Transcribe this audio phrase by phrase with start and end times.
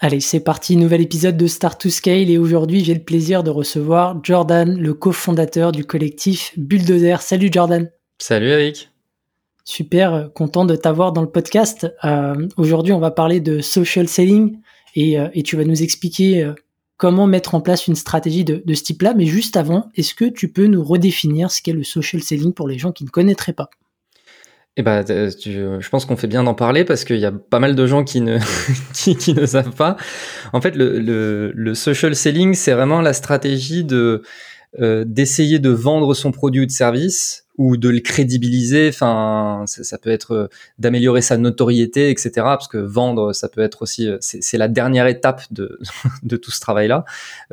[0.00, 3.50] Allez, c'est parti, nouvel épisode de Start to Scale et aujourd'hui j'ai le plaisir de
[3.50, 7.20] recevoir Jordan, le cofondateur du collectif Bulldozer.
[7.20, 7.90] Salut Jordan.
[8.18, 8.90] Salut Eric.
[9.64, 11.92] Super, euh, content de t'avoir dans le podcast.
[12.04, 14.60] Euh, aujourd'hui on va parler de social selling
[14.94, 16.48] et, euh, tu vas nous expliquer
[16.96, 19.14] comment mettre en place une stratégie de, de ce type-là.
[19.14, 22.68] Mais juste avant, est-ce que tu peux nous redéfinir ce qu'est le social selling pour
[22.68, 23.68] les gens qui ne connaîtraient pas?
[24.80, 27.74] Eh ben, je pense qu'on fait bien d'en parler parce qu'il y a pas mal
[27.74, 28.38] de gens qui ne,
[28.94, 29.96] qui, ne savent pas.
[30.52, 34.22] En fait, le, le, le social selling, c'est vraiment la stratégie de
[34.80, 38.90] euh, d'essayer de vendre son produit ou de service ou de le crédibiliser.
[38.90, 42.30] Enfin, ça, peut être euh, d'améliorer sa notoriété, etc.
[42.36, 45.80] Parce que vendre, ça peut être aussi, euh, c'est la dernière étape de,
[46.22, 47.04] de tout ce travail-là.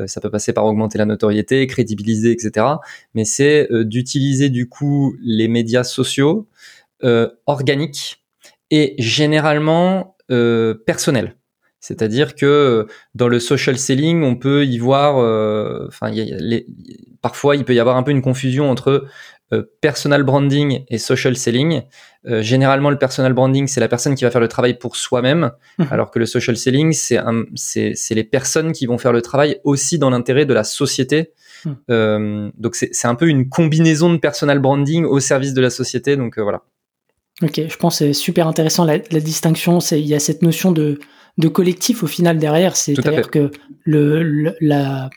[0.05, 2.67] ça peut passer par augmenter la notoriété, crédibiliser, etc.
[3.15, 6.84] Mais c'est d'utiliser du coup les médias sociaux euh,
[7.45, 8.25] organique
[8.71, 11.35] et généralement euh, personnel.
[11.79, 15.17] C'est-à-dire que euh, dans le social selling, on peut y voir,
[15.87, 16.11] enfin,
[17.21, 19.05] parfois il peut y avoir un peu une confusion entre
[19.79, 21.83] personal branding et social selling.
[22.25, 25.83] généralement, le personal branding, c'est la personne qui va faire le travail pour soi-même, mmh.
[25.91, 30.09] alors que le social selling, c'est les personnes qui vont faire le travail aussi dans
[30.09, 31.33] l'intérêt de la société.
[31.65, 32.49] Mmh.
[32.57, 36.17] donc c'est un peu une combinaison de personal branding au service de la société.
[36.17, 36.63] Donc voilà.
[37.41, 39.79] Ok, je pense que c'est super intéressant la, distinction.
[39.79, 40.99] C'est il y a cette notion de,
[41.37, 42.77] de collectif au final derrière.
[42.77, 43.51] C'est-à-dire que
[43.83, 45.09] le, la,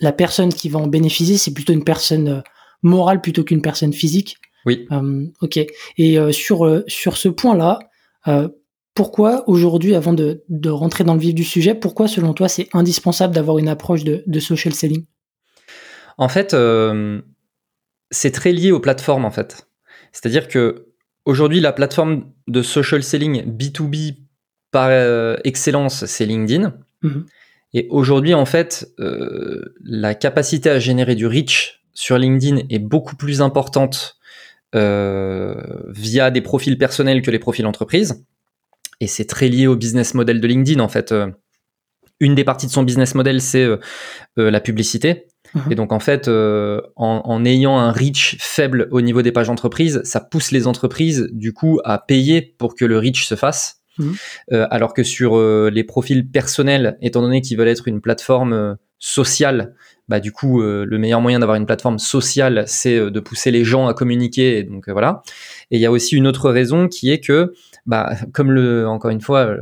[0.00, 2.40] la personne qui va en bénéficier, c'est plutôt une personne euh,
[2.82, 4.36] morale plutôt qu'une personne physique.
[4.66, 4.86] Oui.
[4.92, 5.58] Euh, ok.
[5.98, 7.80] Et euh, sur sur ce point-là,
[8.94, 12.68] pourquoi aujourd'hui, avant de, de rentrer dans le vif du sujet, pourquoi selon toi c'est
[12.72, 15.04] indispensable d'avoir une approche de, de social selling?
[16.16, 16.56] En fait,
[18.12, 19.66] c'est très lié aux plateformes en fait.
[20.12, 20.93] C'est-à-dire que
[21.24, 24.16] Aujourd'hui, la plateforme de social selling B2B
[24.70, 26.74] par euh, excellence, c'est LinkedIn.
[27.02, 27.26] Mhm.
[27.72, 33.16] Et aujourd'hui, en fait, euh, la capacité à générer du reach sur LinkedIn est beaucoup
[33.16, 34.18] plus importante
[34.74, 35.54] euh,
[35.88, 38.24] via des profils personnels que les profils entreprises.
[39.00, 41.14] Et c'est très lié au business model de LinkedIn, en fait.
[42.20, 43.66] Une des parties de son business model, c'est
[44.36, 45.26] la publicité.
[45.54, 45.72] Mhm.
[45.72, 50.00] Et donc en fait, euh, en, ayant un reach faible au niveau des pages entreprises,
[50.04, 53.80] ça pousse les entreprises du coup à payer pour que le reach se fasse.
[53.98, 54.14] Mhm.
[54.52, 58.76] Euh, alors que sur euh, les profils personnels, étant donné qu'ils veulent être une plateforme
[58.98, 59.74] sociale,
[60.08, 63.86] bah du coup le meilleur moyen d'avoir une plateforme sociale, c'est de pousser les gens
[63.86, 64.58] à communiquer.
[64.58, 65.22] Et donc voilà.
[65.70, 67.54] Et il y a aussi une autre raison qui est que,
[67.86, 69.54] bah comme le encore une fois,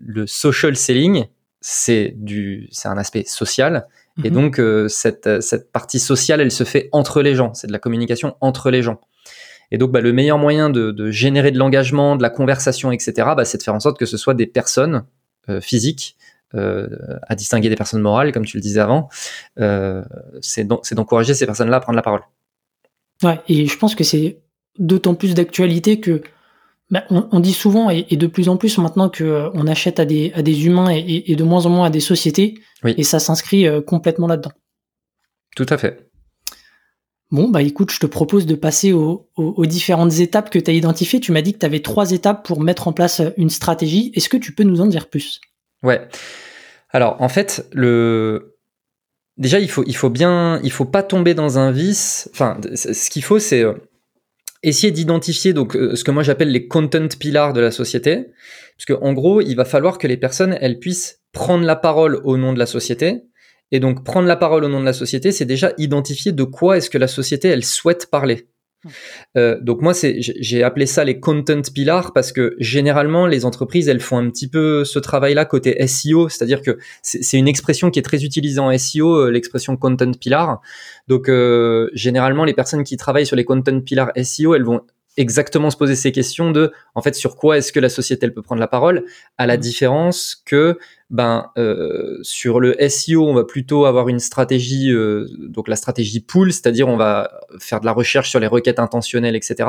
[0.00, 1.26] le social selling,
[1.60, 3.86] c'est du, c'est un aspect social
[4.24, 4.34] et mhm.
[4.34, 7.54] donc, euh, cette, cette partie sociale, elle se fait entre les gens.
[7.54, 9.00] C'est de la communication entre les gens.
[9.70, 13.12] Et donc, bah, le meilleur moyen de, de générer de l'engagement, de la conversation, etc.,
[13.36, 15.04] bah, c'est de faire en sorte que ce soit des personnes
[15.48, 16.16] euh, physiques,
[16.54, 16.88] euh,
[17.26, 19.08] à distinguer des personnes morales, comme tu le disais avant.
[19.60, 20.02] Euh,
[20.40, 22.22] c'est d'encourager ces personnes-là à prendre la parole.
[23.22, 24.38] Ouais, et je pense que c'est
[24.78, 26.22] d'autant plus d'actualité que
[26.90, 30.06] bah, on, dit souvent et, de plus en plus maintenant que euh, on achète à
[30.06, 32.54] des, à des humains et, de moins en moins à des sociétés,
[32.84, 34.52] et ça s'inscrit euh, complètement là-dedans.
[35.54, 36.08] Tout à fait.
[37.30, 39.28] Bon, bah écoute, je te propose de passer aux,
[39.66, 41.20] différentes étapes que tu as identifiées.
[41.20, 44.10] Tu m'as dit que tu avais trois étapes pour mettre en place euh, une stratégie.
[44.14, 45.42] Est-ce que tu peux nous en dire plus?
[45.82, 46.08] Ouais.
[46.88, 48.56] Alors, en fait, le...
[49.36, 52.30] déjà, il faut, il faut bien, il faut pas tomber dans un vice.
[52.32, 53.62] Enfin, ce qu'il faut, c'est
[54.62, 58.26] essayer d'identifier donc euh, ce que moi j'appelle les content pillars de la société,
[58.76, 62.36] parce en gros, il va falloir que les personnes elles puissent prendre la parole au
[62.36, 63.22] nom de la société.
[63.70, 66.78] Et donc prendre la parole au nom de la société, c'est déjà identifier de quoi
[66.78, 68.48] est-ce que la société elle souhaite parler.
[69.36, 74.00] Euh, donc moi, j'ai appelé ça les content pillars parce que généralement les entreprises elles
[74.00, 78.02] font un petit peu ce travail-là côté SEO, c'est-à-dire que c'est une expression qui est
[78.02, 80.60] très utilisée en SEO, euh, l'expression content pillar.
[81.08, 84.82] Donc euh, généralement les personnes qui travaillent sur les content pillars SEO, elles vont
[85.18, 88.32] exactement se poser ces questions de en fait sur quoi est-ce que la société elle
[88.32, 89.04] peut prendre la parole
[89.36, 90.78] à la différence que
[91.10, 96.20] ben euh, sur le SEO on va plutôt avoir une stratégie euh, donc la stratégie
[96.20, 99.68] pool c'est-à-dire on va faire de la recherche sur les requêtes intentionnelles etc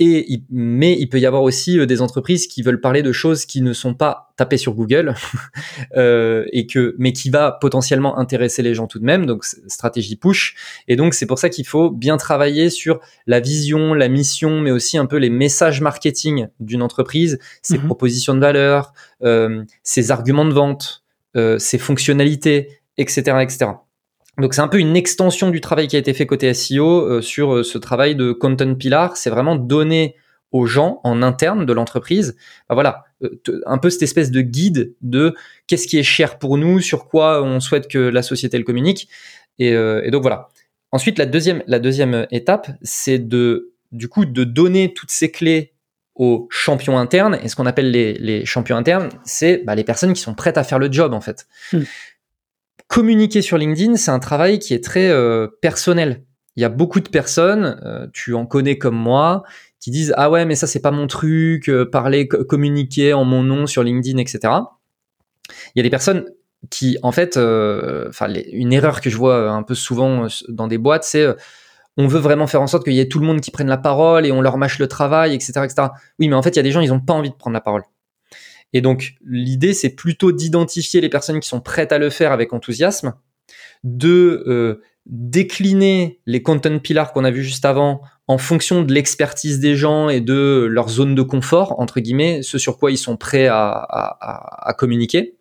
[0.00, 3.46] Et mais il peut y avoir aussi euh, des entreprises qui veulent parler de choses
[3.46, 5.14] qui ne sont pas tapées sur Google
[5.96, 9.24] euh, et que mais qui va potentiellement intéresser les gens tout de même.
[9.24, 10.56] Donc stratégie push.
[10.88, 12.98] Et donc c'est pour ça qu'il faut bien travailler sur
[13.28, 17.86] la vision, la mission, mais aussi un peu les messages marketing d'une entreprise, ses mhm.
[17.86, 18.92] propositions de valeur,
[19.22, 21.04] euh, ses arguments de vente,
[21.36, 23.66] euh, ses fonctionnalités, etc., etc.
[24.38, 27.20] Donc c'est un peu une extension du travail qui a été fait côté SEO euh,
[27.20, 29.16] sur euh, ce travail de content pillar.
[29.16, 30.16] C'est vraiment donner
[30.50, 32.36] aux gens en interne de l'entreprise,
[32.70, 35.34] voilà, euh, un peu cette espèce de guide de
[35.66, 39.08] qu'est-ce qui est cher pour nous, sur quoi on souhaite que la société le communique.
[39.58, 40.48] Et, et donc voilà.
[40.92, 45.72] Ensuite, la deuxième, la deuxième étape, c'est de du coup de donner toutes ces clés
[46.14, 47.38] aux champions internes.
[47.42, 50.58] Et ce qu'on appelle les, les, champions internes, c'est bah, les personnes qui sont prêtes
[50.58, 51.48] à faire le job en fait.
[51.72, 51.82] Hmm
[52.94, 56.22] communiquer sur LinkedIn, c'est un travail qui est très euh, personnel.
[56.54, 59.42] Il y a beaucoup de personnes, euh, tu en connais comme moi,
[59.80, 63.42] qui disent ah ouais mais ça c'est pas mon truc, euh, parler, communiquer en mon
[63.42, 64.38] nom sur LinkedIn, etc.
[65.74, 66.24] Il y a des personnes
[66.70, 71.02] qui en fait, enfin une erreur que je vois un peu souvent dans des boîtes,
[71.02, 71.26] c'est
[71.96, 73.76] on veut vraiment faire en sorte qu'il y ait tout le monde qui prenne la
[73.76, 75.88] parole et on leur mâche le travail, etc., etc.
[76.20, 77.54] Oui, mais en fait, il y a des gens, ils n'ont pas envie de prendre
[77.54, 77.82] la parole.
[78.74, 82.52] Et donc, l'idée, c'est plutôt d'identifier les personnes qui sont prêtes à le faire avec
[82.52, 83.14] enthousiasme,
[83.84, 89.60] de euh, décliner les content pillars qu'on a vus juste avant en fonction de l'expertise
[89.60, 93.16] des gens et de leur zone de confort, entre guillemets, ce sur quoi ils sont
[93.16, 95.36] prêts à, à communiquer.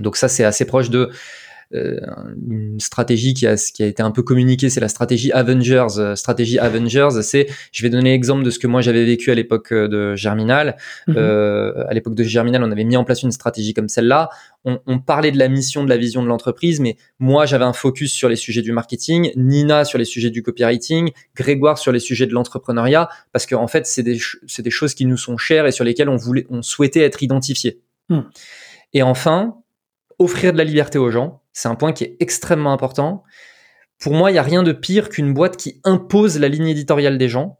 [0.00, 1.10] Donc ça, c'est assez proche de
[1.70, 5.98] une stratégie qui a, qui a été un peu communiquée, c'est la stratégie Avengers.
[5.98, 9.34] Euh, stratégie Avengers, c'est, je vais donner l'exemple de ce que moi j'avais vécu à
[9.34, 10.76] l'époque euh, de Germinal.
[11.06, 11.16] Mhm.
[11.18, 14.30] Euh, à l'époque de Germinal, on avait mis en place une stratégie comme celle-là.
[14.64, 17.74] On, on parlait de la mission, de la vision de l'entreprise, mais moi j'avais un
[17.74, 22.00] focus sur les sujets du marketing, Nina sur les sujets du copywriting, Grégoire sur les
[22.00, 25.36] sujets de l'entrepreneuriat, parce qu'en en fait c'est des, c'est des choses qui nous sont
[25.36, 27.82] chères et sur lesquelles on voulait, on souhaitait être identifiés.
[28.08, 28.22] Hmm.
[28.94, 29.54] Et enfin,
[30.18, 31.42] offrir de la liberté aux gens.
[31.58, 33.24] C'est un point qui est extrêmement important.
[33.98, 37.18] Pour moi, il n'y a rien de pire qu'une boîte qui impose la ligne éditoriale
[37.18, 37.58] des gens.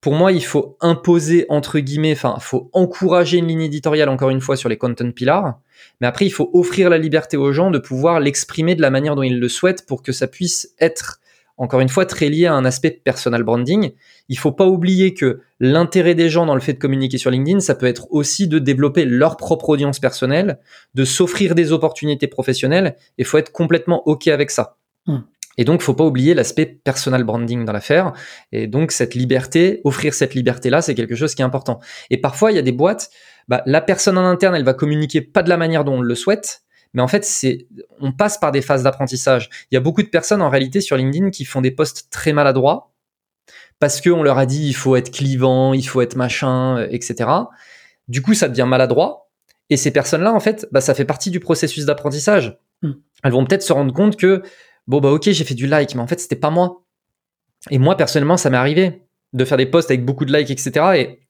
[0.00, 4.30] Pour moi, il faut imposer, entre guillemets, enfin, il faut encourager une ligne éditoriale, encore
[4.30, 5.60] une fois, sur les content pillars.
[6.00, 9.14] Mais après, il faut offrir la liberté aux gens de pouvoir l'exprimer de la manière
[9.14, 11.20] dont ils le souhaitent pour que ça puisse être
[11.56, 13.92] encore une fois très lié à un aspect personal branding.
[14.28, 17.60] Il faut pas oublier que l'intérêt des gens dans le fait de communiquer sur LinkedIn,
[17.60, 20.58] ça peut être aussi de développer leur propre audience personnelle,
[20.94, 22.96] de s'offrir des opportunités professionnelles.
[23.18, 24.76] Il faut être complètement ok avec ça.
[25.06, 25.20] Hmm.
[25.58, 28.12] Et donc, faut pas oublier l'aspect personal branding dans l'affaire.
[28.52, 31.80] Et donc, cette liberté, offrir cette liberté-là, c'est quelque chose qui est important.
[32.10, 33.10] Et parfois, il y a des boîtes,
[33.48, 36.14] bah, la personne en interne, elle va communiquer pas de la manière dont on le
[36.14, 36.62] souhaite,
[36.96, 37.66] mais en fait, c'est,
[38.00, 39.50] on passe par des phases d'apprentissage.
[39.70, 42.32] Il y a beaucoup de personnes en réalité sur LinkedIn qui font des posts très
[42.32, 42.94] maladroits
[43.78, 47.28] parce qu'on leur a dit il faut être clivant, il faut être machin, euh, etc.
[48.08, 49.28] Du coup, ça devient maladroit.
[49.68, 52.58] Et ces personnes-là, en fait, bah, ça fait partie du processus d'apprentissage.
[52.80, 52.92] Hmm.
[53.22, 54.42] Elles vont peut-être se rendre compte que
[54.86, 56.82] bon bah ok, j'ai fait du like, mais en fait c'était pas moi.
[57.70, 59.02] Et moi personnellement, ça m'est arrivé
[59.34, 60.70] de faire des posts avec beaucoup de likes, etc.
[60.94, 61.20] Et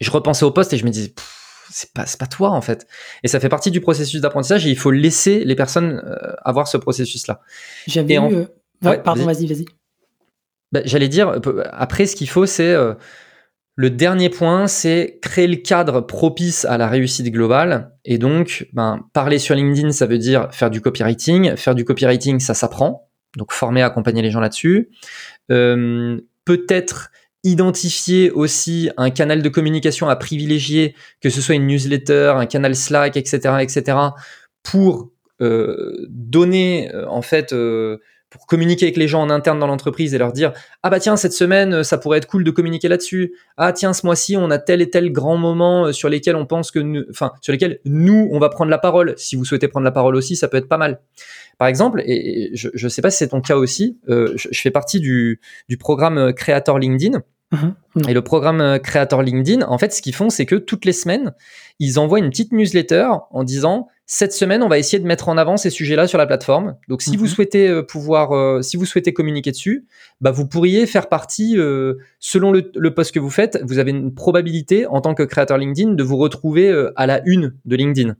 [0.00, 1.12] je repensais aux posts et je me disais
[1.70, 2.86] c'est pas pas toi en fait.
[3.22, 6.68] Et ça fait partie du processus d'apprentissage et il faut laisser les personnes euh, avoir
[6.68, 7.40] ce processus là.
[7.86, 9.64] J'avais eu, euh, pardon, vas-y, vas-y.
[10.72, 12.74] Bah, j'allais dire euh, après ce qu'il faut c'est
[13.78, 17.92] le dernier point, c'est créer le cadre propice à la réussite globale.
[18.06, 21.56] Et donc, ben, parler sur LinkedIn, ça veut dire faire du copywriting.
[21.56, 23.10] Faire du copywriting, ça s'apprend.
[23.36, 24.88] Donc, former, accompagner les gens là-dessus.
[25.48, 27.10] Peut-être
[27.46, 32.74] identifier aussi un canal de communication à privilégier, que ce soit une newsletter, un canal
[32.74, 33.96] Slack, etc., etc.,
[34.62, 35.10] pour
[35.42, 37.98] euh, donner euh, en fait euh,
[38.30, 41.18] pour communiquer avec les gens en interne dans l'entreprise et leur dire ah bah tiens
[41.18, 44.58] cette semaine ça pourrait être cool de communiquer là-dessus ah tiens ce mois-ci on a
[44.58, 48.38] tel et tel grand moment sur lesquels on pense que enfin sur lesquels nous on
[48.38, 50.78] va prendre la parole si vous souhaitez prendre la parole aussi ça peut être pas
[50.78, 51.00] mal
[51.58, 54.70] par exemple et je ne sais pas si c'est ton cas aussi je, je, fais
[54.70, 55.38] partie du,
[55.68, 57.22] du programme créateur LinkedIn
[57.52, 57.74] Mhm.
[58.08, 60.92] Et le programme euh, créateur LinkedIn, en fait, ce qu'ils font, c'est que toutes les
[60.92, 61.32] semaines,
[61.78, 65.36] ils envoient une petite newsletter en disant cette semaine, on va essayer de mettre en
[65.36, 66.76] avant ces sujets-là sur la plateforme.
[66.88, 67.30] Donc, si vous mhm.
[67.30, 69.86] souhaitez euh, pouvoir, euh, si vous souhaitez communiquer dessus,
[70.20, 71.56] bah, vous pourriez faire partie,
[72.18, 75.58] selon le, le, post que vous faites, vous avez une probabilité en tant que créateur
[75.58, 78.16] LinkedIn de vous retrouver à la une de LinkedIn.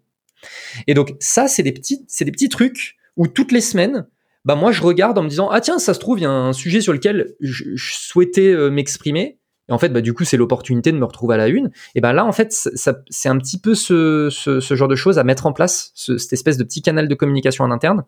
[0.87, 4.07] Et donc, ça, c'est des petits, c'est des petits trucs où toutes les semaines,
[4.47, 6.31] bah moi je regarde en me disant ah tiens ça se trouve il y a
[6.31, 9.39] un sujet sur lequel je, souhaitais euh, m'exprimer.
[9.69, 11.73] Et en fait bah du coup c'est l'opportunité de me retrouver à la une.
[11.97, 15.25] Et ben là en fait c'est un petit peu ce, ce, genre de choses à
[15.25, 18.05] mettre en place cette espèce de petit canal de communication en interne.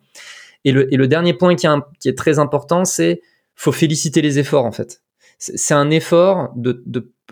[0.63, 1.67] Et le, et le dernier point qui,
[1.99, 3.21] qui est très important c'est
[3.55, 5.03] faut féliciter les efforts en fait.
[5.37, 6.83] C'est un effort de,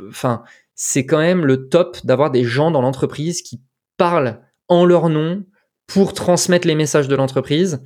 [0.09, 0.43] enfin,
[0.75, 3.61] c'est quand même le top d'avoir des gens dans l'entreprise qui
[3.95, 5.45] parlent en leur nom
[5.87, 7.81] pour transmettre les messages de l'entreprise.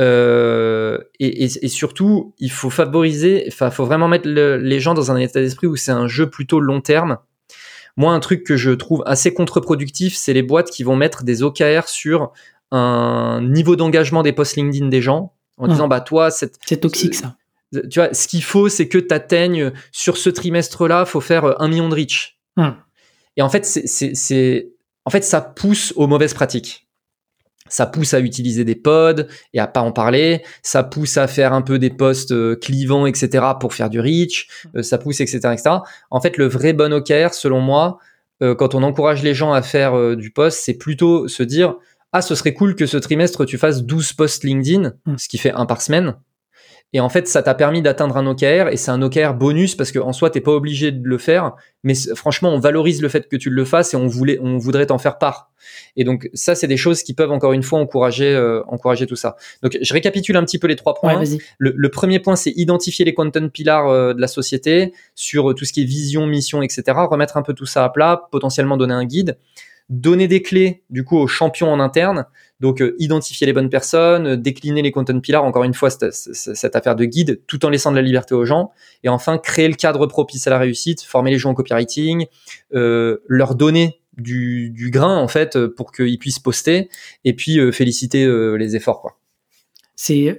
[0.00, 5.40] Euh, et, surtout, il faut favoriser, enfin, faut vraiment mettre les gens dans un état
[5.40, 7.18] d'esprit où c'est un jeu plutôt long terme.
[7.98, 11.42] Moi, un truc que je trouve assez contre-productif, c'est les boîtes qui vont mettre des
[11.42, 12.32] OKR sur
[12.70, 17.36] un niveau d'engagement des posts LinkedIn des gens en disant, bah, toi, c'est toxique ça.
[17.90, 21.68] Tu vois, ce qu'il faut, c'est que tu atteignes sur ce trimestre-là, faut faire un
[21.68, 22.38] million de reach.
[23.36, 24.72] Et en fait, c'est,
[25.04, 26.81] en fait, ça pousse aux mauvaises pratiques
[27.72, 31.54] ça pousse à utiliser des pods et à pas en parler, ça pousse à faire
[31.54, 33.44] un peu des posts euh, clivants, etc.
[33.58, 35.76] pour faire du reach, euh, ça pousse, etc., etc.
[36.10, 37.98] En fait, le vrai bon OKR, selon moi,
[38.42, 41.76] euh, quand on encourage les gens à faire du post, c'est plutôt se dire,
[42.12, 45.16] ah, ce serait cool que ce trimestre, tu fasses 12 posts LinkedIn, hmm.
[45.16, 46.14] ce qui fait un par semaine.
[46.94, 49.92] Et en fait, ça t'a permis d'atteindre un OKR et c'est un OKR bonus parce
[49.92, 51.52] qu'en soi, t'es pas obligé de le faire.
[51.84, 54.86] Mais franchement, on valorise le fait que tu le fasses et on voulait, on voudrait
[54.86, 55.50] t'en faire part.
[55.96, 59.16] Et donc, ça, c'est des choses qui peuvent encore une fois encourager, euh, encourager tout
[59.16, 59.36] ça.
[59.62, 61.22] Donc, je récapitule un petit peu les trois points.
[61.58, 65.72] le, premier point, c'est identifier les content pillars euh, de la société sur tout ce
[65.72, 66.82] qui est vision, mission, etc.
[67.10, 69.38] Remettre un peu tout ça à plat, potentiellement donner un guide
[69.88, 72.24] donner des clés du coup aux champions en interne.
[72.60, 76.76] Donc euh, identifier les bonnes personnes, euh, décliner les content pillars, encore une fois cette,
[76.76, 78.70] affaire de guide, tout en laissant de la liberté aux gens.
[79.02, 82.26] Et enfin créer le cadre propice à la réussite, former les gens au copywriting,
[82.74, 86.88] euh, leur donner du, grain en fait pour qu'ils puissent poster
[87.24, 88.26] et puis féliciter
[88.58, 89.18] les efforts.
[89.96, 90.36] C'est,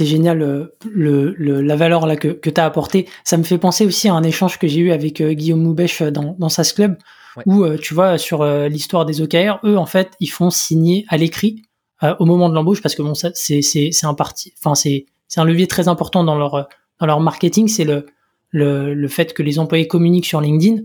[0.00, 3.08] génial la valeur là que, tu as apporté.
[3.22, 6.34] Ça me fait penser aussi à un échange que j'ai eu avec Guillaume Moubèche dans,
[6.36, 6.96] dans SAS Club
[7.46, 11.04] où euh, tu vois sur euh, l'histoire des OKR, eux en fait ils font signer
[11.08, 11.62] à l'écrit
[12.02, 14.74] euh, au moment de l'embauche parce que bon ça c'est c'est c'est un parti, enfin
[14.74, 16.68] c'est c'est un levier très important dans leur
[17.00, 18.06] dans leur marketing, c'est le,
[18.50, 20.82] le le fait que les employés communiquent sur LinkedIn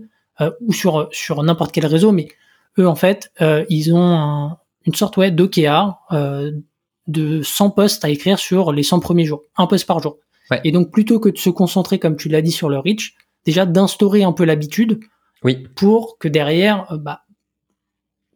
[0.60, 2.28] ou sur sur n'importe quel réseau, mais
[2.78, 3.32] eux en fait
[3.68, 5.96] ils ont une sorte ouais d'OKR
[7.08, 10.18] de 100 posts à écrire sur les 100 premiers jours, un post par jour.
[10.64, 13.14] Et donc plutôt que de se concentrer comme tu l'as dit sur le reach,
[13.44, 15.00] déjà d'instaurer un peu l'habitude
[15.44, 15.66] oui.
[15.74, 17.22] Pour que derrière, euh, bah,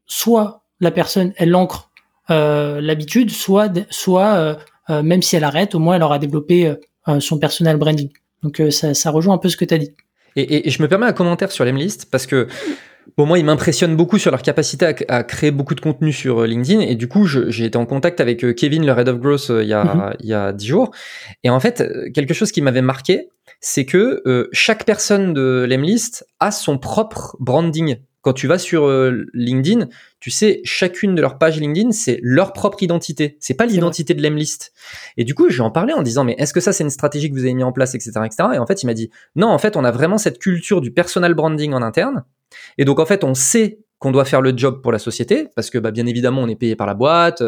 [0.07, 1.91] soit la personne, elle ancre
[2.31, 4.57] euh, l'habitude, soit, soit
[4.91, 6.75] euh, même si elle arrête, au moins elle aura développé
[7.21, 8.11] son personal branding.
[8.43, 9.93] Donc ça, ça, rejoint un peu ce que tu as dit.
[10.35, 12.49] Et, et, je me permets un commentaire sur l'Emlist parce que
[13.17, 16.81] Bon, moi, ils m'impressionnent beaucoup sur leur capacité à, créer beaucoup de contenu sur LinkedIn.
[16.81, 19.75] Et du coup, j'ai été en contact avec Kevin, le Head of Growth, il, y
[19.75, 20.17] a, mm-hmm.
[20.21, 20.91] il y a 10 jours.
[21.45, 23.29] Et en fait, quelque chose qui m'avait marqué,
[23.61, 27.97] c'est que euh, chaque personne de l'Emlist a son propre branding.
[28.21, 29.89] Quand tu vas sur euh, LinkedIn,
[30.21, 33.37] tu sais, chacune de leurs pages LinkedIn, c'est leur propre identité.
[33.41, 34.73] C'est pas l'identité de l'Emlist.
[35.17, 36.91] Et du coup, je lui en parlais en disant, mais est-ce que ça, c'est une
[36.91, 38.51] stratégie que vous avez mis en place, etc., etc.
[38.55, 40.93] Et en fait, il m'a dit, non, en fait, on a vraiment cette culture du
[40.93, 42.25] personal branding en interne.
[42.79, 45.71] Et donc, en fait, on sait qu'on doit faire le job pour la société parce
[45.71, 47.41] que bah, bien évidemment on est payé par la boîte,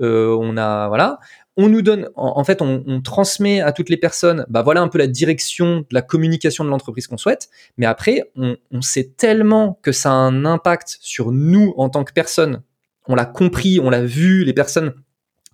[0.00, 1.18] euh, on a voilà,
[1.60, 4.96] on nous donne, en, fait, on, transmet à toutes les personnes, bah voilà un peu
[4.96, 7.48] la direction de la communication de l'entreprise qu'on souhaite.
[7.78, 12.12] Mais après, on, sait tellement que ça a un impact sur nous en tant que
[12.12, 12.62] personne.
[13.08, 14.94] On l'a compris, on l'a vu, les personnes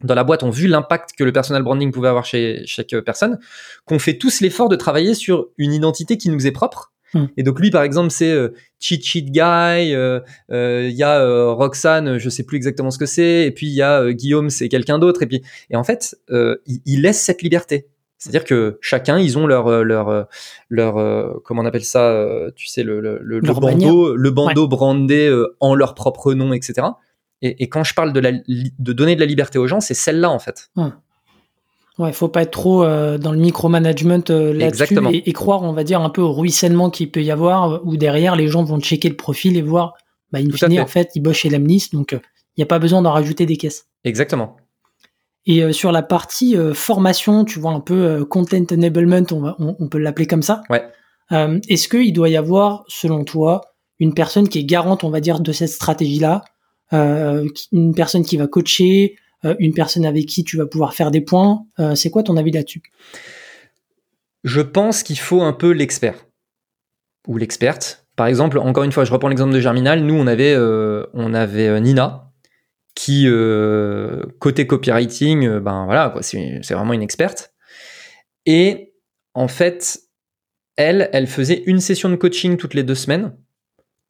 [0.03, 3.39] dans la boîte ont vu l'impact que le personal branding pouvait avoir chez chaque personne,
[3.87, 7.27] qu'on fait tous l'effort de travailler sur une identité qui nous est propre Hmm.
[7.37, 8.49] Et donc lui, par exemple, c'est euh,
[8.81, 9.41] Cheat Cheat Guy.
[9.95, 13.47] Euh, euh, il y a Roxane, je sais plus exactement ce que c'est.
[13.47, 15.23] Et puis il y a Guillaume, c'est quelqu'un d'autre.
[15.23, 17.87] Et puis et en fait, il, il, laisse cette liberté.
[18.19, 20.29] C'est-à-dire que chacun, ils ont leur leur
[20.69, 25.75] leur comment on appelle ça, tu sais le le, le, bandeau, le bandeau brandé en
[25.75, 26.87] leur propre nom, etc.
[27.43, 29.95] Et, et, quand je parle de la de donner de la liberté aux gens, c'est
[29.95, 30.71] celle-là en fait.
[30.77, 30.91] Hmm.
[31.99, 35.85] Ouais, faut pas être trop euh, dans le micromanagement euh, là-dessus et, croire, on va
[35.85, 38.81] dire, un peu au ruissellement qu'il peut y avoir, euh, où derrière les gens vont
[38.81, 39.95] checker le profil et voir,
[40.33, 43.01] bah, in fine, en fait, ils bossent chez Lemnis, donc il n'y a pas besoin
[43.01, 43.87] d'en rajouter des caisses.
[44.03, 44.57] Exactement.
[45.47, 49.99] Et sur la partie formation, tu vois, un peu content enablement, on, va, on, peut
[49.99, 50.63] l'appeler comme ça.
[50.71, 50.83] Ouais.
[51.69, 53.61] Est-ce qu'il doit y avoir, selon toi,
[53.99, 56.45] une personne qui est garante, on va dire, de cette stratégie-là,
[56.93, 59.19] une personne qui va coacher, euh,
[59.59, 61.67] une personne avec qui tu vas pouvoir faire des points.
[61.79, 62.83] Euh, c'est quoi ton avis là-dessus?
[64.43, 66.27] Je pense qu'il faut un peu l'expert
[67.27, 68.07] ou l'experte.
[68.17, 70.01] Par exemple, encore une fois, je reprends l'exemple de Germinal.
[70.01, 72.31] Nous, on avait, euh, on avait Nina
[72.95, 73.27] qui
[74.39, 77.53] côté copywriting, ben voilà, c'est vraiment une experte.
[78.47, 78.95] Et
[79.35, 79.99] en fait,
[80.77, 83.37] elle, elle faisait une session de coaching toutes les deux semaines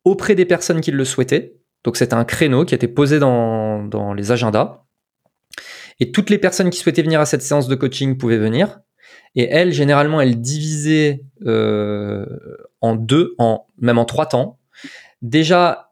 [0.04, 1.56] auprès des personnes qui le souhaitaient.
[1.82, 4.83] Donc c'était un créneau qui était posé dans, dans les agendas.
[6.00, 8.80] Et toutes les personnes qui souhaitaient venir à cette séance de coaching pouvaient venir.
[9.36, 12.24] Et elle, généralement, elle divisait euh,
[12.80, 14.58] en deux, en, même en trois temps.
[15.22, 15.90] Déjà,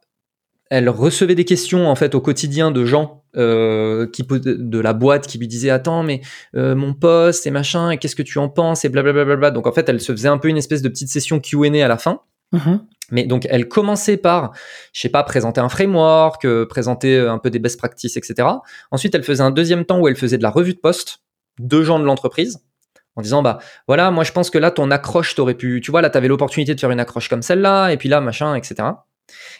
[0.69, 5.27] elle recevait des questions en fait au quotidien de gens euh, qui de la boîte
[5.27, 6.21] qui lui disaient attends mais
[6.55, 9.71] euh, mon poste et machin et qu'est-ce que tu en penses et blablabla donc en
[9.71, 12.21] fait elle se faisait un peu une espèce de petite session Q&A à la fin
[12.53, 12.79] mm-hmm.
[13.13, 14.51] Mais donc elle commençait par
[14.91, 18.49] je sais pas présenter un framework euh, présenter un peu des best practices etc
[18.91, 21.19] ensuite elle faisait un deuxième temps où elle faisait de la revue de poste
[21.59, 22.59] de gens de l'entreprise
[23.15, 26.01] en disant bah voilà moi je pense que là ton accroche t'aurais pu tu vois
[26.01, 28.89] là t'avais l'opportunité de faire une accroche comme celle-là et puis là machin etc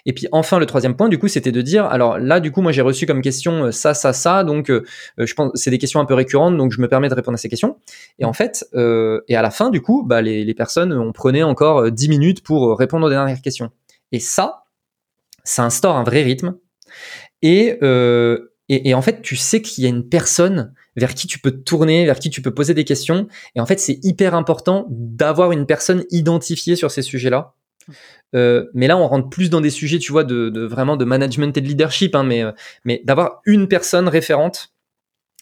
[0.06, 2.62] et puis enfin le troisième point du coup c'était de dire alors là du coup
[2.62, 4.84] moi j'ai reçu comme question euh, ça ça ça donc euh,
[5.20, 7.36] euh, je pense c'est des questions un peu récurrentes donc je me permets de répondre
[7.36, 7.78] à ces questions
[8.20, 11.44] et en fait et à la fin du coup bah les, les personnes on prenait
[11.44, 13.72] encore 10 minutes pour répondre aux dernières questions
[14.12, 14.64] et ça
[15.44, 16.56] ça instaure un vrai rythme
[17.42, 17.80] et,
[18.70, 21.52] et, et en fait tu sais qu'il y a une personne vers qui tu peux
[21.52, 23.28] te tourner, vers qui tu peux poser des questions.
[23.56, 27.56] Et en fait, c'est hyper important d'avoir une personne identifiée sur ces sujets-là.
[28.36, 31.56] Euh, mais là, on rentre plus dans des sujets, tu vois, de, vraiment de management
[31.58, 32.16] et de leadership.
[32.16, 32.52] Hein, mais euh,
[32.84, 34.74] mais d'avoir une personne référente,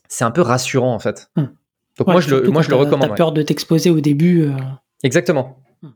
[0.08, 1.30] c'est un peu rassurant en fait.
[1.36, 1.48] Hmm.
[1.98, 3.10] Donc moi, je le, moi, je le recommande.
[3.10, 4.44] T'as peur de t'exposer au début.
[4.44, 4.52] Euh.
[5.04, 5.64] Exactement.
[5.82, 5.90] Hmm.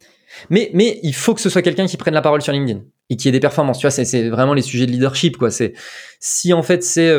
[0.50, 3.16] Mais, mais il faut que ce soit quelqu'un qui prenne la parole sur LinkedIn et
[3.16, 3.80] qui ait des performances.
[3.80, 5.38] Tu vois, c'est vraiment les sujets de leadership.
[5.38, 5.50] Quoi.
[5.50, 5.74] C'est
[6.20, 7.10] si en fait c'est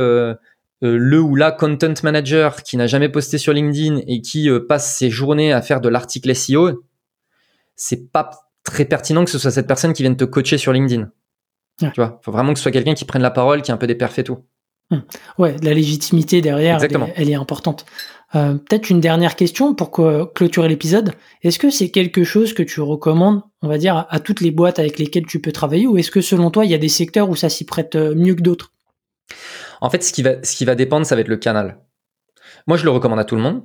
[0.82, 5.08] le ou la content manager qui n'a jamais posté sur LinkedIn et qui passe ses
[5.08, 6.82] journées à faire de l'article SEO,
[7.74, 8.45] c'est pas
[8.76, 11.10] très pertinent que ce soit cette personne qui vienne te coacher sur LinkedIn.
[11.80, 13.78] Tu vois, faut vraiment que ce soit quelqu'un qui prenne la parole, qui ait un
[13.78, 14.38] peu des perfs et tout.
[14.90, 15.02] Hum.
[15.38, 16.78] Ouais, la légitimité derrière,
[17.16, 17.86] elle est, importante.
[18.34, 21.12] Euh, peut-être une dernière question pour clôturer l'épisode.
[21.42, 24.78] Est-ce que c'est quelque chose que tu recommandes, on va dire, à toutes les boîtes
[24.78, 27.28] avec lesquelles tu peux travailler, ou est-ce que selon toi, il y a des secteurs
[27.28, 28.72] où ça s'y prête euh, mieux que d'autres?
[29.80, 31.78] En fait, ce qui va, ce qui va dépendre, ça va être le canal.
[32.66, 33.62] Moi, je le recommande à tout le monde.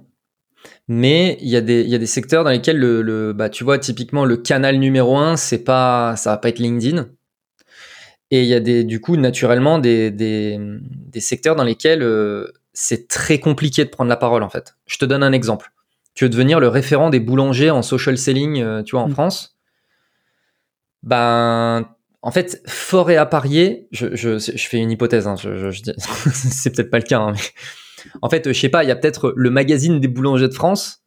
[0.87, 3.49] Mais il y, a des, il y a des secteurs dans lesquels le, le, bah,
[3.49, 7.07] tu vois, typiquement le canal numéro un, c'est pas, ça va pas être LinkedIn.
[8.31, 12.47] Et il y a des, du coup, naturellement, des, des, des secteurs dans lesquels euh,
[12.73, 14.75] c'est très compliqué de prendre la parole, en fait.
[14.85, 15.71] Je te donne un exemple.
[16.13, 19.13] Tu veux devenir le référent des boulangers en social selling, euh, tu vois, en mm.
[19.13, 19.57] France?
[21.03, 21.89] Ben,
[22.21, 25.81] en fait, fort et à parier, je, je, je fais une hypothèse, hein, je, je,
[26.33, 27.41] c'est peut-être pas le cas, hein, mais
[28.21, 31.03] en fait, je sais pas, il y a peut-être le magazine des boulangers de France.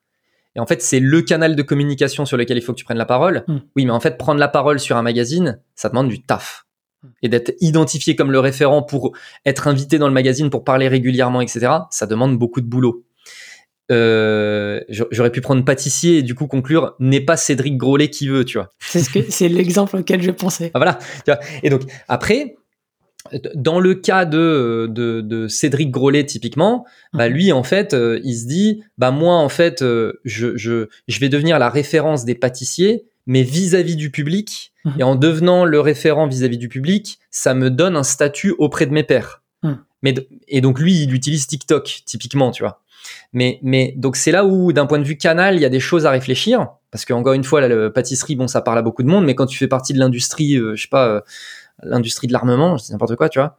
[0.57, 2.98] Et en fait, c'est le canal de communication sur lequel il faut que tu prennes
[2.98, 3.44] la parole.
[3.48, 3.59] Hmm.
[3.76, 6.66] Oui, mais en fait, prendre la parole sur un magazine, ça demande du taf.
[7.22, 9.12] Et d'être identifié comme le référent pour
[9.44, 13.04] être invité dans le magazine, pour parler régulièrement, etc., ça demande beaucoup de boulot.
[13.92, 18.44] Euh, j'aurais pu prendre pâtissier et du coup conclure n'est pas Cédric Grolet qui veut,
[18.46, 18.70] tu vois.
[18.78, 20.70] C'est ce que c'est l'exemple auquel je pensais.
[20.72, 20.98] Ah, voilà.
[21.62, 22.57] Et donc après,
[23.55, 27.35] dans le cas de, de, de Cédric Grolet typiquement, bah mhm.
[27.35, 31.21] lui en fait, euh, il se dit, bah moi en fait, euh, je, je, je
[31.21, 34.73] vais devenir la référence des pâtissiers, mais vis-à-vis du public.
[34.85, 34.95] Mhm.
[34.99, 38.93] Et en devenant le référent vis-à-vis du public, ça me donne un statut auprès de
[38.93, 39.43] mes pairs.
[39.63, 39.79] Mhm.
[40.03, 40.15] Mais
[40.49, 42.83] et donc lui, il utilise TikTok typiquement, tu vois.
[43.33, 45.81] Mais mais donc c'est là où d'un point de vue canal, il y a des
[45.81, 49.03] choses à réfléchir parce que encore une fois, la pâtisserie, bon, ça parle à beaucoup
[49.03, 51.25] de monde, mais quand tu fais partie de l'industrie, euh, je sais pas
[51.83, 53.57] l'industrie de l'armement, c'est n'importe quoi, tu vois.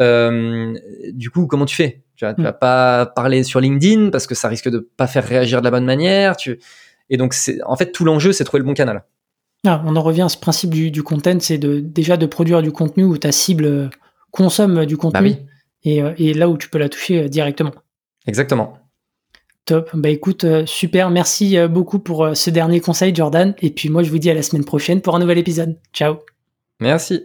[0.00, 0.74] Euh,
[1.12, 2.02] du coup, comment tu fais?
[2.16, 2.58] Tu, vas, vas mm.
[2.58, 5.84] pas parler sur LinkedIn parce que ça risque de pas faire réagir de la bonne
[5.84, 6.36] manière.
[6.36, 6.58] Tu...
[7.10, 9.04] Et donc, c'est en fait tout l'enjeu, c'est trouver le bon canal.
[9.66, 12.70] Ah, on en revient à ce principe du, content, c'est de déjà de produire du
[12.70, 13.90] contenu où ta cible
[14.30, 15.36] consomme du contenu bah
[15.82, 17.72] et, euh, et, là où tu peux la toucher euh, directement.
[18.26, 18.78] Exactement.
[19.64, 19.90] Top.
[19.94, 21.10] Bah écoute, super.
[21.10, 23.52] Merci beaucoup pour ce dernier conseil, Jordan.
[23.60, 25.76] Et puis moi, je vous dis à la semaine prochaine pour un nouvel épisode.
[25.92, 26.18] Ciao.
[26.78, 27.24] Merci.